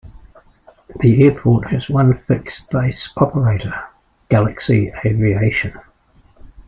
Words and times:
The 1.01 1.23
airport 1.25 1.67
has 1.69 1.87
one 1.87 2.17
fixed-base 2.17 3.11
operator, 3.17 3.83
Galaxy 4.29 4.91
Aviation. 5.05 5.79